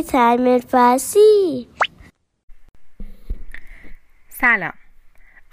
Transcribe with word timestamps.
تعمیر 0.00 0.58
فارسی 0.58 1.68
سلام 4.28 4.72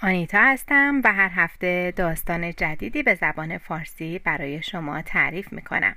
آنیتا 0.02 0.38
هستم 0.38 1.00
و 1.04 1.12
هر 1.12 1.30
هفته 1.34 1.92
داستان 1.96 2.52
جدیدی 2.52 3.02
به 3.02 3.14
زبان 3.14 3.58
فارسی 3.58 4.18
برای 4.18 4.62
شما 4.62 5.02
تعریف 5.02 5.52
می 5.52 5.62
کنم. 5.62 5.96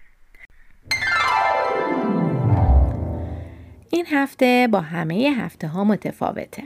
این 3.89 4.05
هفته 4.11 4.67
با 4.71 4.81
همه 4.81 5.15
هفته 5.37 5.67
ها 5.67 5.83
متفاوته. 5.83 6.63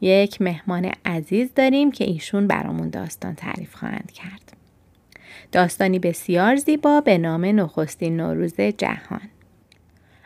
یک 0.00 0.42
مهمان 0.42 0.92
عزیز 1.04 1.54
داریم 1.54 1.92
که 1.92 2.04
ایشون 2.04 2.46
برامون 2.46 2.90
داستان 2.90 3.34
تعریف 3.34 3.74
خواهند 3.74 4.12
کرد. 4.12 4.56
داستانی 5.52 5.98
بسیار 5.98 6.56
زیبا 6.56 7.00
به 7.00 7.18
نام 7.18 7.44
نخستین 7.44 8.16
نوروز 8.16 8.60
جهان. 8.60 9.33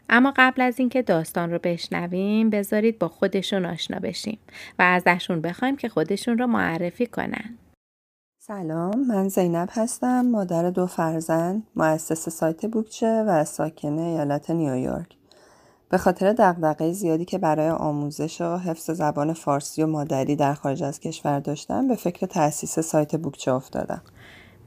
اما 0.08 0.32
قبل 0.36 0.62
از 0.62 0.78
اینکه 0.78 1.02
داستان 1.02 1.50
رو 1.50 1.58
بشنویم 1.62 2.50
بذارید 2.50 2.98
با 2.98 3.08
خودشون 3.08 3.66
آشنا 3.66 3.98
بشیم 3.98 4.38
و 4.78 4.82
ازشون 4.82 5.40
بخوایم 5.40 5.76
که 5.76 5.88
خودشون 5.88 6.38
رو 6.38 6.46
معرفی 6.46 7.06
کنن. 7.06 7.58
سلام 8.38 9.06
من 9.06 9.28
زینب 9.28 9.68
هستم 9.72 10.26
مادر 10.26 10.70
دو 10.70 10.86
فرزند 10.86 11.62
مؤسس 11.76 12.28
سایت 12.28 12.66
بوکچه 12.66 13.24
و 13.26 13.44
ساکن 13.44 13.98
ایالت 13.98 14.50
نیویورک 14.50 15.16
به 15.90 15.98
خاطر 15.98 16.32
دغدغه 16.32 16.92
زیادی 16.92 17.24
که 17.24 17.38
برای 17.38 17.68
آموزش 17.68 18.40
و 18.40 18.56
حفظ 18.56 18.90
زبان 18.90 19.32
فارسی 19.32 19.82
و 19.82 19.86
مادری 19.86 20.36
در 20.36 20.54
خارج 20.54 20.82
از 20.82 21.00
کشور 21.00 21.40
داشتم 21.40 21.88
به 21.88 21.94
فکر 21.94 22.26
تأسیس 22.26 22.78
سایت 22.78 23.16
بوکچه 23.16 23.52
افتادم 23.52 24.02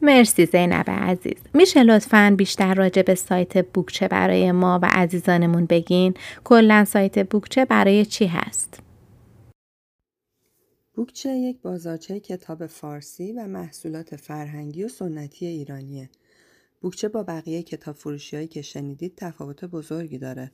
مرسی 0.02 0.46
زینب 0.46 0.86
عزیز. 0.88 1.38
میشه 1.54 1.84
لطفا 1.84 2.36
بیشتر 2.38 2.74
راجع 2.74 3.02
به 3.02 3.16
سایت 3.16 3.66
بوکچه 3.66 4.08
برای 4.08 4.52
ما 4.52 4.80
و 4.84 4.90
عزیزانمون 4.92 5.66
بگین؟ 5.66 6.14
کلا 6.44 6.86
سایت 6.86 7.30
بوکچه 7.30 7.66
برای 7.66 8.06
چی 8.06 8.26
هست؟ 8.26 8.80
بوکچه 10.94 11.30
یک 11.30 11.62
بازارچه 11.62 12.20
کتاب 12.20 12.66
فارسی 12.66 13.32
و 13.32 13.48
محصولات 13.48 14.16
فرهنگی 14.16 14.84
و 14.84 14.88
سنتی 14.88 15.46
ایرانیه. 15.46 16.10
بوکچه 16.82 17.08
با 17.08 17.24
بقیه 17.24 17.64
کتاب 17.64 17.96
فروشی 17.96 18.48
که 18.48 18.62
شنیدید 18.62 19.16
تفاوت 19.18 19.66
بزرگی 19.66 20.18
داره. 20.18 20.52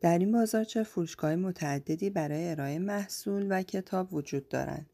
در 0.00 0.18
این 0.18 0.32
بازارچه 0.32 0.82
فروشگاه 0.82 1.36
متعددی 1.36 2.10
برای 2.10 2.50
ارائه 2.50 2.78
محصول 2.78 3.46
و 3.50 3.62
کتاب 3.62 4.14
وجود 4.14 4.48
دارند 4.48 4.86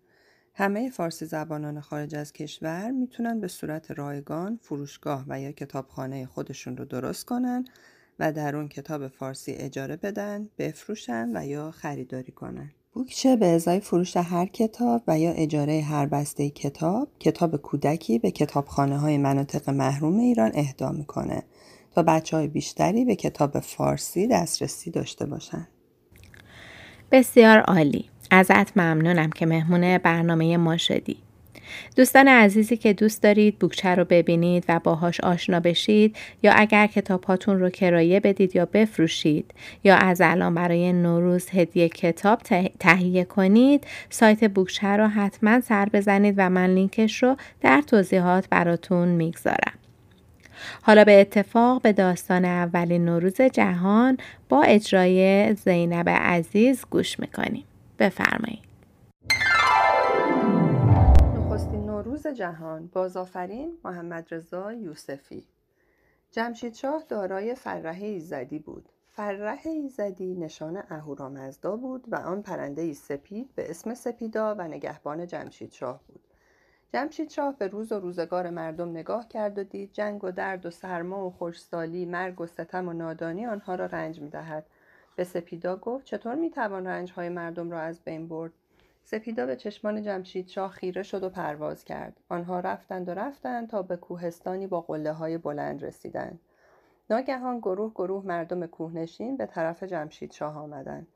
همه 0.57 0.91
فارسی 0.91 1.27
زبانان 1.27 1.81
خارج 1.81 2.15
از 2.15 2.33
کشور 2.33 2.91
می‌تونن 2.91 3.41
به 3.41 3.49
صورت 3.49 3.91
رایگان 3.91 4.59
فروشگاه 4.63 5.25
و 5.29 5.41
یا 5.41 5.53
کتابخانه 5.53 6.27
خودشون 6.27 6.77
رو 6.77 6.85
درست 6.85 7.25
کنن 7.25 7.65
و 8.19 8.33
در 8.33 8.57
اون 8.57 8.69
کتاب 8.69 9.09
فارسی 9.09 9.53
اجاره 9.53 9.97
بدن، 9.97 10.49
بفروشن 10.59 11.31
و 11.35 11.47
یا 11.47 11.71
خریداری 11.71 12.33
کنن. 12.33 12.71
بوکچه 12.93 13.37
به 13.37 13.47
ازای 13.47 13.81
فروش 13.81 14.17
هر 14.17 14.47
کتاب 14.47 15.03
و 15.09 15.19
یا 15.19 15.31
اجاره 15.31 15.81
هر 15.81 16.07
بسته 16.07 16.51
کتاب، 16.51 17.09
کتاب 17.19 17.57
کودکی 17.57 18.19
به 18.19 18.31
کتابخانه 18.31 18.99
های 18.99 19.19
مناطق 19.19 19.71
محروم 19.71 20.19
ایران 20.19 20.51
اهدا 20.55 20.93
می‌کنه 20.93 21.43
تا 21.95 22.03
بچه 22.03 22.37
های 22.37 22.49
بیشتری 22.49 23.05
به 23.05 23.17
کتاب 23.17 23.61
فارسی 23.61 24.27
دسترسی 24.27 24.91
داشته 24.91 25.27
باشن. 25.27 25.69
بسیار 27.13 27.61
عالی. 27.61 28.11
ازت 28.35 28.77
ممنونم 28.77 29.31
که 29.31 29.47
مهمون 29.47 29.99
برنامه 29.99 30.57
ما 30.57 30.77
شدی. 30.77 31.17
دوستان 31.97 32.29
عزیزی 32.29 32.77
که 32.77 32.93
دوست 32.93 33.23
دارید 33.23 33.59
بوکچه 33.59 33.89
رو 33.89 34.05
ببینید 34.05 34.65
و 34.69 34.81
باهاش 34.85 35.21
آشنا 35.21 35.61
بشید 35.61 36.17
یا 36.43 36.53
اگر 36.53 36.87
کتاب 36.87 37.25
هاتون 37.25 37.61
رو 37.61 37.71
کرایه 37.71 38.21
بدید 38.21 38.57
یا 38.57 38.67
بفروشید 38.67 39.55
یا 39.85 39.97
از 39.97 40.21
الان 40.21 40.55
برای 40.55 40.93
نوروز 40.93 41.49
هدیه 41.51 41.89
کتاب 41.89 42.41
تهیه 42.79 43.25
کنید 43.25 43.87
سایت 44.11 44.45
بوکچه 44.45 44.89
رو 44.89 45.07
حتما 45.07 45.61
سر 45.61 45.89
بزنید 45.93 46.35
و 46.37 46.51
من 46.51 46.75
لینکش 46.75 47.23
رو 47.23 47.37
در 47.61 47.83
توضیحات 47.87 48.49
براتون 48.49 49.09
می‌گذارم. 49.09 49.79
حالا 50.83 51.05
به 51.05 51.21
اتفاق 51.21 51.83
به 51.83 51.93
داستان 51.93 52.45
اولین 52.45 53.05
نوروز 53.05 53.41
جهان 53.41 54.17
با 54.49 54.63
اجرای 54.63 55.55
زینب 55.55 56.09
عزیز 56.09 56.85
گوش 56.91 57.21
می‌کنیم. 57.21 57.65
بفرمایید. 57.99 58.65
نخستین 61.37 61.87
نوروز 61.87 62.27
جهان 62.27 62.87
بازآفرین 62.87 63.79
محمد 63.85 64.35
رضا 64.35 64.73
یوسفی. 64.73 65.47
جمشید 66.31 66.75
شاه 66.75 67.05
دارای 67.09 67.55
فرح 67.55 68.03
ایزدی 68.03 68.59
بود. 68.59 68.89
فرح 69.09 69.61
ایزدی 69.65 70.35
نشان 70.35 70.83
اهورامزدا 70.91 71.77
بود 71.77 72.05
و 72.09 72.17
آن 72.17 72.43
پرنده 72.43 72.93
سپید 72.93 73.55
به 73.55 73.71
اسم 73.71 73.95
سپیدا 73.95 74.55
و 74.55 74.63
نگهبان 74.63 75.27
جمشید 75.27 75.73
شاه 75.73 76.01
بود. 76.09 76.21
جمشید 76.93 77.31
شاه 77.31 77.57
به 77.59 77.69
روز 77.69 77.93
و 77.93 78.01
روزگار 78.01 78.51
مردم 78.51 78.91
نگاه 78.91 79.29
کرد 79.29 79.59
و 79.59 79.65
دید 79.65 79.93
جنگ 79.93 80.25
و 80.25 80.31
درد 80.31 80.67
و 80.67 80.71
سرما 80.71 81.27
و 81.27 81.31
خوشسالی 81.31 82.05
مرگ 82.05 82.41
و 82.41 82.47
ستم 82.47 82.89
و 82.89 82.93
نادانی 82.93 83.47
آنها 83.47 83.75
را 83.75 83.87
رنج 83.87 84.21
می‌دهد. 84.21 84.67
به 85.17 85.25
سپیدا 85.25 85.77
گفت 85.77 86.05
چطور 86.05 86.35
می‌توان 86.35 86.87
رنجهای 86.87 87.29
مردم 87.29 87.71
را 87.71 87.81
از 87.81 88.01
بین 88.01 88.29
برد؟ 88.29 88.53
سپیدا 89.05 89.47
به 89.47 89.57
چشمان 89.57 90.03
جمشید 90.03 90.49
شاه 90.49 90.71
خیره 90.71 91.03
شد 91.03 91.23
و 91.23 91.29
پرواز 91.29 91.85
کرد. 91.85 92.21
آنها 92.29 92.61
رفتند 92.61 93.09
و 93.09 93.15
رفتند 93.15 93.69
تا 93.69 93.83
به 93.83 93.97
کوهستانی 93.97 94.67
با 94.67 94.81
قله 94.81 95.13
های 95.13 95.39
بلند 95.39 95.85
رسیدند. 95.85 96.41
ناگهان 97.11 97.59
گروه 97.59 97.93
گروه 97.95 98.27
مردم 98.27 98.67
کوهنشین 98.67 99.37
به 99.37 99.47
طرف 99.47 99.83
جمشید 99.83 100.33
شاه 100.33 100.59
آمدند. 100.59 101.07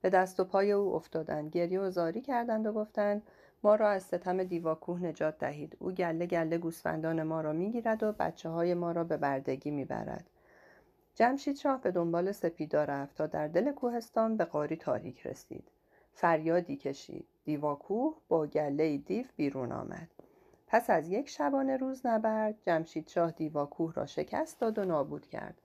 به 0.00 0.10
دست 0.10 0.40
و 0.40 0.44
پای 0.44 0.72
او 0.72 0.94
افتادند. 0.94 1.50
گریه 1.50 1.80
و 1.80 1.90
زاری 1.90 2.20
کردند 2.20 2.66
و 2.66 2.72
گفتند 2.72 3.22
ما 3.62 3.74
را 3.74 3.88
از 3.88 4.02
ستم 4.02 4.44
دیواکوه 4.44 5.02
نجات 5.02 5.38
دهید. 5.38 5.76
او 5.80 5.92
گله 5.92 6.26
گله 6.26 6.58
گوسفندان 6.58 7.22
ما 7.22 7.40
را 7.40 7.52
می‌گیرد 7.52 8.02
و 8.02 8.12
بچه 8.12 8.48
های 8.48 8.74
ما 8.74 8.92
را 8.92 9.04
به 9.04 9.16
بردگی 9.16 9.70
می‌برد. 9.70 10.24
جمشید 11.18 11.56
شاه 11.56 11.80
به 11.80 11.90
دنبال 11.90 12.32
سپیدا 12.32 12.84
رفت 12.84 13.16
تا 13.16 13.26
در 13.26 13.48
دل 13.48 13.72
کوهستان 13.72 14.36
به 14.36 14.44
قاری 14.44 14.76
تاریک 14.76 15.26
رسید. 15.26 15.68
فریادی 16.12 16.76
کشید. 16.76 17.26
دیواکوه 17.44 18.16
با 18.28 18.46
گله 18.46 18.96
دیو 18.96 19.26
بیرون 19.36 19.72
آمد. 19.72 20.08
پس 20.66 20.90
از 20.90 21.08
یک 21.08 21.28
شبانه 21.28 21.76
روز 21.76 22.06
نبرد 22.06 22.54
جمشید 22.62 23.08
شاه 23.08 23.30
دیواکوه 23.30 23.92
را 23.94 24.06
شکست 24.06 24.60
داد 24.60 24.78
و 24.78 24.84
نابود 24.84 25.26
کرد. 25.26 25.60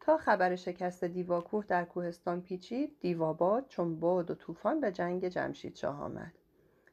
تا 0.00 0.16
خبر 0.16 0.56
شکست 0.56 1.04
دیواکوه 1.04 1.64
در 1.68 1.84
کوهستان 1.84 2.40
پیچید 2.40 2.96
دیواباد 3.00 3.66
چون 3.68 4.00
باد 4.00 4.30
و 4.30 4.34
طوفان 4.34 4.80
به 4.80 4.92
جنگ 4.92 5.28
جمشید 5.28 5.76
شاه 5.76 6.02
آمد. 6.02 6.32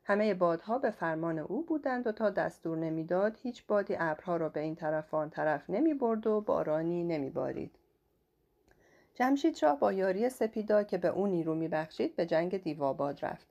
همه 0.03 0.33
بادها 0.33 0.79
به 0.79 0.89
فرمان 0.89 1.39
او 1.39 1.65
بودند 1.65 2.07
و 2.07 2.11
تا 2.11 2.29
دستور 2.29 2.77
نمی‌داد 2.77 3.37
هیچ 3.41 3.67
بادی 3.67 3.95
ابرها 3.99 4.37
را 4.37 4.49
به 4.49 4.59
این 4.59 4.75
طرف 4.75 5.13
و 5.13 5.17
آن 5.17 5.29
طرف 5.29 5.69
نمی 5.69 5.93
برد 5.93 6.27
و 6.27 6.41
بارانی 6.41 7.03
نمی 7.03 7.29
بارید. 7.29 7.71
جمشید 9.15 9.55
شاه 9.55 9.79
با 9.79 9.93
یاری 9.93 10.29
سپیدا 10.29 10.83
که 10.83 10.97
به 10.97 11.07
او 11.07 11.27
نیرو 11.27 11.55
میبخشید 11.55 12.15
به 12.15 12.25
جنگ 12.25 12.63
دیواباد 12.63 13.25
رفت. 13.25 13.47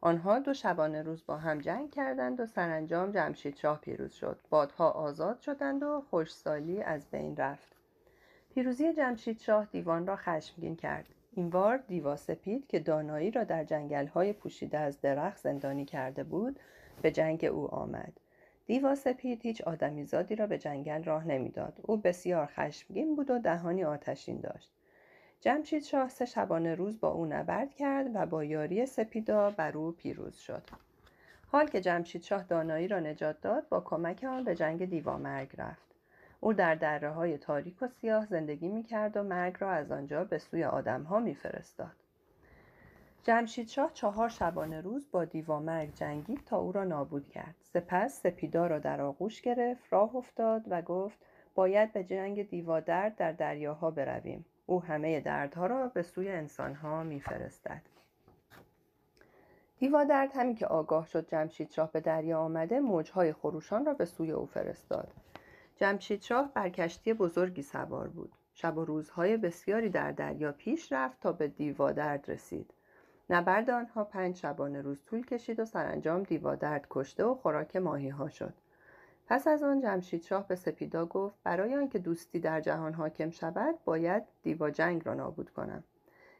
آنها 0.00 0.38
دو 0.38 0.54
شبانه 0.54 1.02
روز 1.02 1.26
با 1.26 1.36
هم 1.36 1.58
جنگ 1.58 1.90
کردند 1.90 2.40
و 2.40 2.46
سرانجام 2.46 3.10
جمشید 3.10 3.56
شاه 3.56 3.80
پیروز 3.80 4.12
شد. 4.12 4.40
بادها 4.50 4.90
آزاد 4.90 5.40
شدند 5.40 5.82
و 5.82 6.02
خوشسالی 6.10 6.82
از 6.82 7.10
بین 7.10 7.36
رفت. 7.36 7.76
پیروزی 8.54 8.92
جمشید 8.92 9.40
شاه 9.40 9.66
دیوان 9.72 10.06
را 10.06 10.16
خشمگین 10.16 10.76
کرد. 10.76 11.08
این 11.32 11.50
بار 11.50 11.76
دیوا 11.76 12.16
سپید 12.16 12.66
که 12.66 12.78
دانایی 12.78 13.30
را 13.30 13.44
در 13.44 13.64
جنگل‌های 13.64 14.32
پوشیده 14.32 14.78
از 14.78 15.00
درخت 15.00 15.38
زندانی 15.38 15.84
کرده 15.84 16.24
بود 16.24 16.60
به 17.02 17.10
جنگ 17.10 17.44
او 17.44 17.74
آمد. 17.74 18.20
دیوا 18.66 18.94
سپید 18.94 19.42
هیچ 19.42 19.60
آدمیزادی 19.60 20.36
را 20.36 20.46
به 20.46 20.58
جنگل 20.58 21.04
راه 21.04 21.26
نمی‌داد. 21.26 21.80
او 21.82 21.96
بسیار 21.96 22.46
خشمگین 22.46 23.16
بود 23.16 23.30
و 23.30 23.38
دهانی 23.38 23.84
آتشین 23.84 24.40
داشت. 24.40 24.75
جمشید 25.40 25.82
شاه 25.82 26.08
سه 26.08 26.24
شبانه 26.24 26.74
روز 26.74 27.00
با 27.00 27.08
او 27.08 27.26
نبرد 27.26 27.74
کرد 27.74 28.06
و 28.14 28.26
با 28.26 28.44
یاری 28.44 28.86
سپیدا 28.86 29.50
بر 29.50 29.78
او 29.78 29.92
پیروز 29.92 30.36
شد 30.36 30.62
حال 31.52 31.66
که 31.66 31.80
جمشید 31.80 32.22
شاه 32.22 32.42
دانایی 32.42 32.88
را 32.88 33.00
نجات 33.00 33.40
داد 33.40 33.68
با 33.68 33.80
کمک 33.80 34.24
آن 34.24 34.44
به 34.44 34.54
جنگ 34.54 34.84
دیوا 34.84 35.16
مرگ 35.16 35.54
رفت 35.58 35.86
او 36.40 36.52
در 36.52 36.74
دره 36.74 37.10
های 37.10 37.38
تاریک 37.38 37.82
و 37.82 37.88
سیاه 37.88 38.26
زندگی 38.26 38.68
می 38.68 38.82
کرد 38.82 39.16
و 39.16 39.22
مرگ 39.22 39.56
را 39.58 39.70
از 39.70 39.92
آنجا 39.92 40.24
به 40.24 40.38
سوی 40.38 40.64
آدم 40.64 41.02
ها 41.02 41.18
می 41.18 41.34
فرستاد. 41.34 41.92
جمشید 43.24 43.68
شاه 43.68 43.92
چهار 43.92 44.28
شبانه 44.28 44.80
روز 44.80 45.10
با 45.10 45.24
دیوا 45.24 45.60
مرگ 45.60 45.94
جنگید 45.94 46.40
تا 46.46 46.58
او 46.58 46.72
را 46.72 46.84
نابود 46.84 47.28
کرد. 47.28 47.54
سپس 47.60 48.20
سپیدا 48.22 48.66
را 48.66 48.78
در 48.78 49.00
آغوش 49.00 49.40
گرفت، 49.40 49.84
راه 49.90 50.16
افتاد 50.16 50.62
و 50.68 50.82
گفت 50.82 51.18
باید 51.54 51.92
به 51.92 52.04
جنگ 52.04 52.48
دیوا 52.48 52.80
درد 52.80 53.16
در 53.16 53.32
دریاها 53.32 53.90
برویم. 53.90 54.44
او 54.66 54.82
همه 54.82 55.20
دردها 55.20 55.66
را 55.66 55.88
به 55.88 56.02
سوی 56.02 56.28
انسانها 56.28 57.02
میفرستد. 57.02 57.82
دیوا 59.78 60.04
درد 60.04 60.30
همین 60.34 60.54
که 60.54 60.66
آگاه 60.66 61.06
شد 61.06 61.28
جمشید 61.28 61.70
شاه 61.70 61.92
به 61.92 62.00
دریا 62.00 62.40
آمده 62.40 62.80
موجهای 62.80 63.32
خروشان 63.32 63.86
را 63.86 63.94
به 63.94 64.04
سوی 64.04 64.30
او 64.30 64.46
فرستاد. 64.46 65.08
جمشید 65.76 66.22
شاه 66.22 66.50
بر 66.54 66.68
کشتی 66.68 67.12
بزرگی 67.12 67.62
سوار 67.62 68.08
بود. 68.08 68.32
شب 68.52 68.78
و 68.78 68.84
روزهای 68.84 69.36
بسیاری 69.36 69.88
در 69.88 70.12
دریا 70.12 70.52
پیش 70.52 70.92
رفت 70.92 71.20
تا 71.20 71.32
به 71.32 71.48
دیوادرد 71.48 72.30
رسید. 72.30 72.74
نبرد 73.30 73.70
آنها 73.70 74.04
پنج 74.04 74.36
شبانه 74.36 74.82
روز 74.82 75.04
طول 75.04 75.26
کشید 75.26 75.60
و 75.60 75.64
سرانجام 75.64 76.22
دیوادرد 76.22 76.86
کشته 76.90 77.24
و 77.24 77.34
خوراک 77.34 77.76
ماهی 77.76 78.08
ها 78.08 78.28
شد. 78.28 78.54
پس 79.28 79.46
از 79.46 79.62
آن 79.62 79.80
جمشید 79.80 80.22
شاه 80.22 80.48
به 80.48 80.54
سپیدا 80.54 81.06
گفت 81.06 81.36
برای 81.44 81.76
آنکه 81.76 81.98
دوستی 81.98 82.40
در 82.40 82.60
جهان 82.60 82.92
حاکم 82.92 83.30
شود 83.30 83.74
باید 83.84 84.22
دیوا 84.42 84.70
جنگ 84.70 85.02
را 85.04 85.14
نابود 85.14 85.50
کنم. 85.50 85.84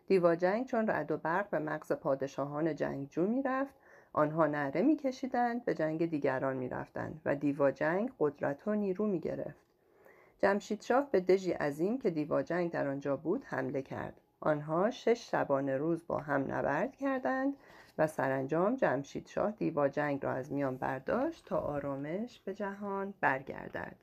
دیوا 0.06 0.34
جنگ 0.34 0.66
چون 0.66 0.86
رعد 0.86 1.10
و 1.10 1.16
برق 1.16 1.50
به 1.50 1.58
مغز 1.58 1.92
پادشاهان 1.92 2.74
جنگجو 2.74 3.26
می‌رفت 3.26 3.74
آنها 4.12 4.46
نعره 4.46 4.82
میکشیدند 4.82 5.64
به 5.64 5.74
جنگ 5.74 6.10
دیگران 6.10 6.56
می‌رفتند 6.56 7.20
و 7.24 7.34
دیوا 7.34 7.70
جنگ 7.70 8.10
قدرت 8.18 8.68
و 8.68 8.74
نیرو 8.74 9.06
می‌گرفت. 9.06 9.66
جمشید 10.38 10.82
شاه 10.82 11.10
به 11.10 11.20
دژی 11.20 11.52
عظیم 11.52 11.98
که 11.98 12.10
دیوا 12.10 12.42
جنگ 12.42 12.70
در 12.70 12.88
آنجا 12.88 13.16
بود 13.16 13.44
حمله 13.44 13.82
کرد. 13.82 14.20
آنها 14.40 14.90
شش 14.90 15.30
شبانه 15.30 15.76
روز 15.76 16.06
با 16.06 16.18
هم 16.18 16.40
نبرد 16.52 16.96
کردند 16.96 17.54
و 17.98 18.06
سرانجام 18.06 18.76
جمشید 18.76 19.26
شاه 19.26 19.50
دیوا 19.50 19.88
جنگ 19.88 20.24
را 20.24 20.32
از 20.32 20.52
میان 20.52 20.76
برداشت 20.76 21.46
تا 21.46 21.58
آرامش 21.58 22.40
به 22.44 22.54
جهان 22.54 23.14
برگردد. 23.20 23.96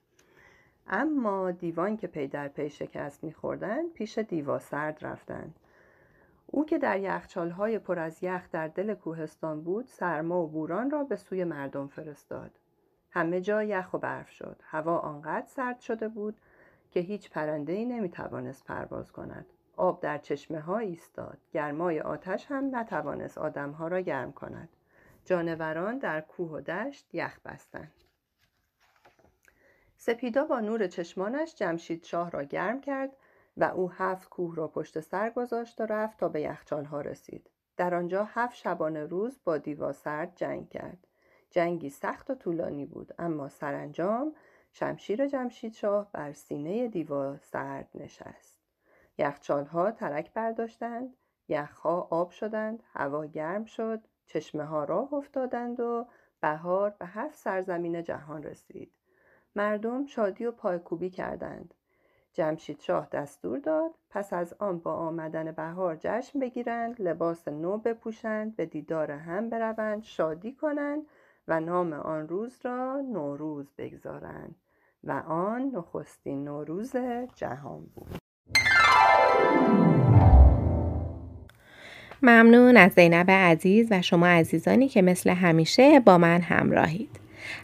اما 0.88 1.52
دیوان 1.52 1.98
که 1.98 2.08
پی 2.08 2.28
در 2.28 2.48
پی 2.48 2.70
شکست 2.70 3.24
میخوردند 3.24 3.94
پیش 3.94 4.18
دیوا 4.18 4.60
سرد 4.60 5.06
رفتند. 5.06 5.60
او 6.48 6.66
که 6.66 6.78
در 6.78 7.00
یخچالهای 7.00 7.80
پر 7.80 8.00
از 8.00 8.24
یخ 8.24 8.50
در 8.52 8.68
دل 8.68 8.94
کوهستان 8.94 9.62
بود 9.62 9.86
سرما 9.88 10.44
و 10.44 10.48
بوران 10.48 10.92
را 10.92 11.04
به 11.04 11.16
سوی 11.16 11.44
مردم 11.44 11.88
فرستاد. 11.88 12.52
همه 13.12 13.42
جا 13.42 13.64
یخ 13.64 13.94
و 13.94 13.98
برف 13.98 14.30
شد. 14.30 14.62
هوا 14.64 14.98
آنقدر 14.98 15.48
سرد 15.48 15.80
شده 15.80 16.08
بود 16.08 16.36
که 16.92 17.00
هیچ 17.00 17.30
پرنده 17.32 17.74
ای 17.74 17.86
نمی 17.86 18.10
توانست 18.10 18.66
پرواز 18.66 19.12
کند. 19.12 19.46
آب 19.78 20.02
در 20.02 20.18
چشمه 20.18 20.60
ها 20.60 20.78
ایستاد. 20.78 21.38
گرمای 21.52 22.00
آتش 22.00 22.46
هم 22.46 22.76
نتوانست 22.76 23.38
آدمها 23.38 23.88
را 23.88 24.00
گرم 24.00 24.32
کند. 24.32 24.70
جانوران 25.26 25.98
در 25.98 26.22
کوه 26.22 26.52
و 26.52 26.62
دشت 26.62 27.16
یخ 27.16 27.40
بستند. 27.46 27.92
سپیدا 29.98 30.46
با 30.46 30.60
نور 30.60 30.88
چشمانش 30.88 31.56
جمشید 31.56 32.04
شاه 32.04 32.32
را 32.32 32.44
گرم 32.44 32.82
کرد 32.82 33.12
و 33.58 33.64
او 33.64 33.92
هفت 33.92 34.30
کوه 34.30 34.56
را 34.56 34.68
پشت 34.68 35.00
سر 35.00 35.30
گذاشت 35.30 35.82
و 35.82 35.86
رفت 35.86 36.20
تا 36.20 36.30
به 36.30 36.42
یخچال 36.42 36.86
ها 36.86 37.02
رسید. 37.02 37.50
در 37.78 37.96
آنجا 37.96 38.24
هفت 38.24 38.56
شبانه 38.56 39.06
روز 39.06 39.40
با 39.44 39.58
دیوا 39.58 39.92
سرد 39.92 40.36
جنگ 40.36 40.70
کرد. 40.70 41.08
جنگی 41.50 41.90
سخت 41.90 42.30
و 42.30 42.36
طولانی 42.36 42.86
بود 42.86 43.14
اما 43.20 43.50
سرانجام 43.50 44.36
شمشیر 44.72 45.28
جمشید 45.28 45.74
شاه 45.74 46.12
بر 46.12 46.34
سینه 46.34 46.88
دیوا 46.88 47.38
سرد 47.38 47.90
نشست. 47.96 48.63
یخچال 49.18 49.66
ها 49.66 49.92
ترک 49.92 50.34
برداشتند 50.34 51.16
یخها 51.48 52.08
آب 52.12 52.32
شدند 52.32 52.84
هوا 52.94 53.26
گرم 53.26 53.66
شد 53.66 54.08
چشمه 54.26 54.66
ها 54.66 54.84
راه 54.84 55.14
افتادند 55.14 55.80
و 55.80 56.08
بهار 56.42 56.90
به 56.90 57.06
هفت 57.06 57.38
سرزمین 57.38 58.04
جهان 58.04 58.44
رسید. 58.44 58.92
مردم 59.56 60.06
شادی 60.06 60.46
و 60.46 60.52
پایکوبی 60.52 61.10
کردند. 61.10 61.74
جمشید 62.34 62.80
شاه 62.80 63.08
دستور 63.12 63.60
داد 63.60 63.92
پس 64.10 64.34
از 64.34 64.54
آن 64.60 64.80
با 64.80 64.94
آمدن 64.94 65.52
بهار 65.52 65.98
جشن 66.00 66.40
بگیرند 66.40 67.02
لباس 67.02 67.48
نو 67.48 67.78
بپوشند 67.78 68.56
به 68.56 68.66
دیدار 68.66 69.12
هم 69.12 69.50
بروند 69.50 70.04
شادی 70.04 70.54
کنند 70.54 71.06
و 71.48 71.60
نام 71.60 71.94
آن 71.94 72.28
روز 72.28 72.60
را 72.64 73.02
نوروز 73.02 73.74
بگذارند 73.78 74.56
و 75.04 75.12
آن 75.28 75.62
نخستین 75.62 76.44
نوروز 76.44 76.96
جهان 77.36 77.86
بود. 77.96 78.23
ممنون 82.22 82.78
از 82.78 82.92
زینب 82.92 83.32
عزیز 83.32 83.88
و 83.92 84.02
شما 84.02 84.28
عزیزانی 84.28 84.88
که 84.88 85.02
مثل 85.02 85.30
همیشه 85.30 86.00
با 86.00 86.18
من 86.18 86.42
همراهید. 86.42 87.10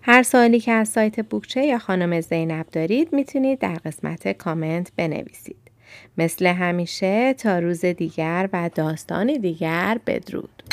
هر 0.02 0.24
سوالی 0.24 0.60
که 0.60 0.72
از 0.72 0.90
سایت 0.90 1.26
بوکچه 1.26 1.66
یا 1.66 1.78
خانم 1.78 2.22
زینب 2.22 2.66
دارید 2.68 3.14
می‌تونید 3.14 3.60
در 3.60 3.76
قسمت 3.86 4.32
کامنت 4.32 4.92
بنویسید. 4.98 5.72
مثل 6.18 6.46
همیشه 6.46 7.34
تا 7.34 7.60
روز 7.60 7.86
دیگر 7.86 8.50
و 8.54 8.70
داستانی 8.76 9.40
دیگر 9.40 9.98
بدرود. 10.08 10.64